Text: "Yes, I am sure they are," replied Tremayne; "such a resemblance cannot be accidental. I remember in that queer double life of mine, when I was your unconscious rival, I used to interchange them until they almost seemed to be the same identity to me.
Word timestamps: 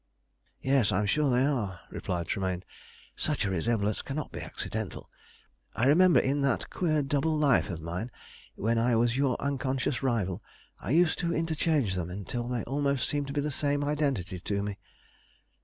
"Yes, 0.63 0.91
I 0.91 0.97
am 0.97 1.05
sure 1.05 1.29
they 1.29 1.45
are," 1.45 1.79
replied 1.91 2.25
Tremayne; 2.27 2.63
"such 3.15 3.45
a 3.45 3.51
resemblance 3.51 4.01
cannot 4.01 4.31
be 4.31 4.39
accidental. 4.41 5.07
I 5.75 5.85
remember 5.85 6.19
in 6.19 6.41
that 6.41 6.71
queer 6.71 7.03
double 7.03 7.37
life 7.37 7.69
of 7.69 7.81
mine, 7.83 8.09
when 8.55 8.79
I 8.79 8.95
was 8.95 9.15
your 9.15 9.37
unconscious 9.39 10.01
rival, 10.01 10.41
I 10.79 10.89
used 10.89 11.19
to 11.19 11.35
interchange 11.35 11.93
them 11.93 12.09
until 12.09 12.47
they 12.47 12.63
almost 12.63 13.07
seemed 13.07 13.27
to 13.27 13.33
be 13.33 13.41
the 13.41 13.51
same 13.51 13.83
identity 13.83 14.39
to 14.39 14.63
me. 14.63 14.79